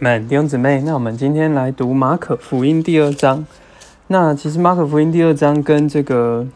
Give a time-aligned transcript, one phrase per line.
[0.00, 3.44] 们弟兄姊妹，那我们今天来读马可福音第二章。
[4.06, 6.46] 那其实马可福音第二章跟这个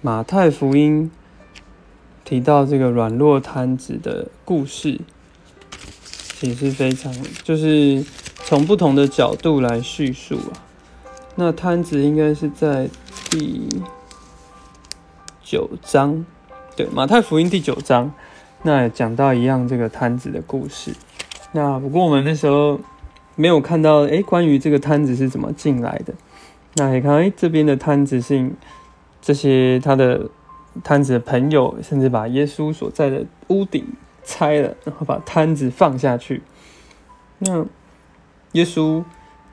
[0.00, 1.10] 马太福音
[2.24, 5.00] 提到这个软弱摊子的故事，
[6.38, 7.12] 其实非常
[7.42, 8.04] 就是
[8.44, 10.62] 从不同的角度来叙述啊。
[11.34, 12.88] 那摊子应该是在
[13.28, 13.68] 第
[15.42, 16.24] 九章，
[16.76, 18.12] 对，马太福音第九章，
[18.62, 20.92] 那讲到一样这个摊子的故事。
[21.56, 22.80] 那不过我们那时候
[23.36, 26.12] 没有看到，哎，关于这个摊子是怎么进来的。
[26.74, 28.50] 那可以看，哎，这边的摊子是
[29.22, 30.28] 这些他的
[30.82, 33.86] 摊子的朋友，甚至把耶稣所在的屋顶
[34.24, 36.42] 拆了，然后把摊子放下去。
[37.38, 37.64] 那
[38.52, 39.04] 耶稣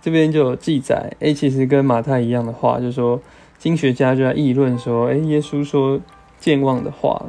[0.01, 3.21] 这边就有记载，哎，其实跟马太一样的话，就是说
[3.59, 6.01] 经学家就在议论说，哎，耶稣说
[6.39, 7.27] 健忘的话。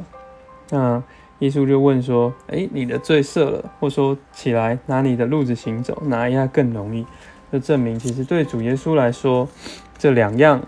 [0.71, 1.03] 那
[1.43, 7.05] 耶稣就问说：“哎，你的罪赦了，或说起来拿你的路子行走，哪一样更容易？”
[7.51, 9.49] 就证明，其实对主耶稣来说，
[9.97, 10.61] 这两样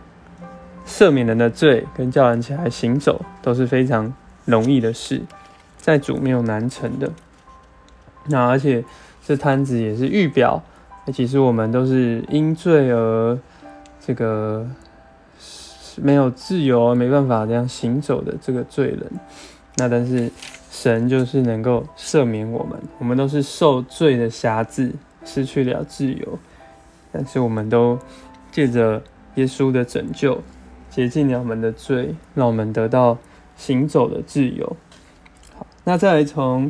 [0.86, 5.22] 赦免人的罪跟叫人起来行走都是非常容易的事，
[5.78, 7.10] 在主没有难成的。
[8.28, 8.84] 那而且
[9.26, 10.62] 这摊子也是预表，
[11.14, 13.40] 其实我们都是因罪而
[14.06, 14.68] 这个
[15.96, 19.12] 没有自由，没办法这样行走的这个罪人。
[19.78, 20.32] 那但是。
[20.72, 24.92] 神就是能够赦免我们，我们都是受罪的瑕疵，
[25.24, 26.38] 失去了自由，
[27.14, 27.98] 但是我们都
[28.52, 29.02] 借着
[29.36, 30.44] 耶稣的拯救，
[30.90, 33.18] 洁净了我们的罪，让我们得到
[33.56, 34.76] 行走的自由。
[35.58, 36.70] 好，那再来从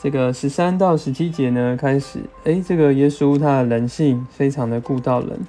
[0.00, 5.40] 这个十三到十七节呢开始，诶，这个耶稣他的人性非常的顾到人，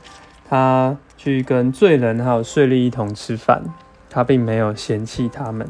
[0.50, 3.64] 他去跟罪人还有税吏一同吃饭，
[4.10, 5.70] 他并没有嫌弃他们。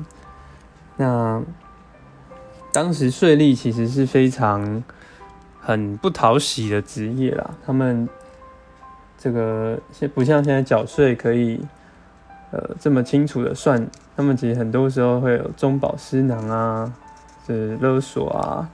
[0.98, 1.42] 那
[2.72, 4.84] 当时税吏其实是非常
[5.60, 8.08] 很不讨喜的职业啦，他们
[9.18, 11.66] 这个现不像现在缴税可以
[12.52, 16.94] 呃这么清楚的算，他们其实很多时候会有中饱私囊啊，
[17.48, 18.70] 这勒索啊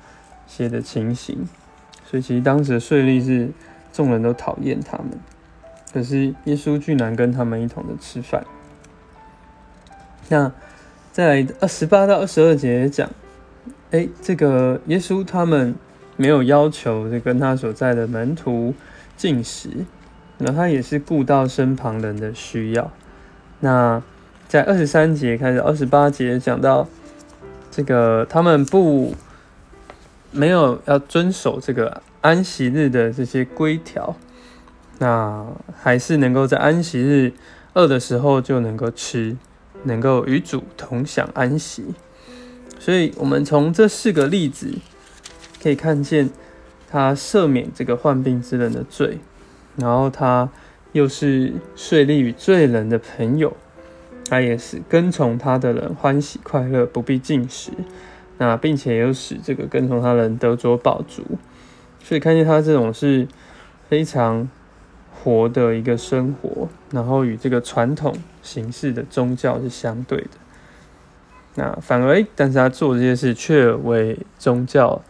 [0.47, 1.47] 些的情形，
[2.05, 3.49] 所以其实当时的税吏是
[3.93, 5.11] 众人都讨厌他们，
[5.93, 8.43] 可是耶稣居然跟他们一同的吃饭。
[10.27, 10.51] 那
[11.11, 13.09] 在二十八到二十二节讲。
[13.91, 15.75] 哎，这个耶稣他们
[16.15, 18.73] 没有要求这跟他所在的门徒
[19.17, 19.69] 进食，
[20.37, 22.89] 那他也是顾到身旁人的需要。
[23.59, 24.01] 那
[24.47, 26.87] 在二十三节开始，二十八节讲到
[27.69, 29.13] 这个他们不
[30.31, 34.15] 没有要遵守这个安息日的这些规条，
[34.99, 35.45] 那
[35.81, 37.33] 还是能够在安息日
[37.73, 39.35] 饿的时候就能够吃，
[39.83, 41.85] 能够与主同享安息。
[42.79, 44.73] 所以，我们从这四个例子
[45.61, 46.29] 可以看见，
[46.89, 49.19] 他赦免这个患病之人的罪，
[49.75, 50.49] 然后他
[50.91, 53.55] 又是税利与罪人的朋友，
[54.27, 57.71] 他也是跟从他的人欢喜快乐，不必进食，
[58.39, 61.23] 那并且又使这个跟从他人得着饱足。
[62.03, 63.27] 所以，看见他这种是
[63.87, 64.49] 非常
[65.23, 70.29] 活的一个生活，然后与这个传统形式的宗教是相对的。
[71.55, 75.01] 那反而，但是他做这些事却为宗教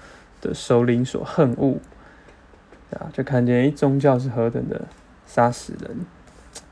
[0.41, 1.77] 的首领所恨恶，
[2.91, 4.87] 啊，就看见诶，宗教是何等的
[5.25, 6.05] 杀死人、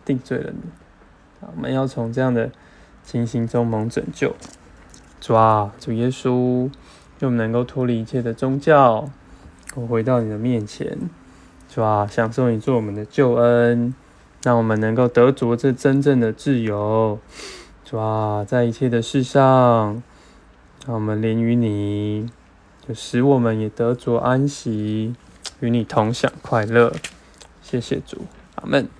[0.03, 2.49] 定罪人的，啊，我们要从这样的
[3.03, 4.35] 情形中蒙拯救，
[5.21, 6.69] 主啊，主耶稣，
[7.17, 9.09] 就能够脱离一切的宗教，
[9.75, 10.97] 我回到你的面前，
[11.71, 13.93] 主啊，享受你做我们的救恩，
[14.41, 17.19] 让我们能够得着这真正的自由。
[17.85, 20.01] 主啊，在一切的事上，
[20.87, 22.27] 让我们连于你，
[22.87, 25.13] 就使我们也得着安息，
[25.59, 26.91] 与你同享快乐。
[27.61, 28.23] 谢谢主，
[28.55, 28.98] 阿门。